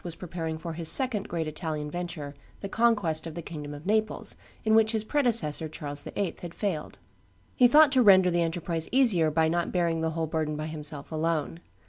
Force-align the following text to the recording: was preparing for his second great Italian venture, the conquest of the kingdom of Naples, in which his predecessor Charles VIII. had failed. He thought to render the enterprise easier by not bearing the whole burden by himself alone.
was 0.03 0.15
preparing 0.15 0.57
for 0.57 0.73
his 0.73 0.89
second 0.89 1.29
great 1.29 1.45
Italian 1.47 1.87
venture, 1.91 2.33
the 2.61 2.67
conquest 2.67 3.27
of 3.27 3.35
the 3.35 3.41
kingdom 3.43 3.71
of 3.71 3.85
Naples, 3.85 4.35
in 4.65 4.73
which 4.73 4.93
his 4.93 5.03
predecessor 5.03 5.69
Charles 5.69 6.01
VIII. 6.01 6.35
had 6.41 6.55
failed. 6.55 6.97
He 7.55 7.67
thought 7.67 7.91
to 7.91 8.01
render 8.01 8.31
the 8.31 8.41
enterprise 8.41 8.89
easier 8.91 9.29
by 9.29 9.47
not 9.47 9.71
bearing 9.71 10.01
the 10.01 10.09
whole 10.17 10.25
burden 10.25 10.55
by 10.55 10.65
himself 10.65 11.11
alone. 11.11 11.59